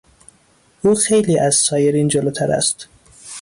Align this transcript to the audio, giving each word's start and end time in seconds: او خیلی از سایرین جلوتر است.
او 0.83 0.95
خیلی 0.95 1.39
از 1.39 1.55
سایرین 1.55 2.07
جلوتر 2.07 2.51
است. 2.51 2.87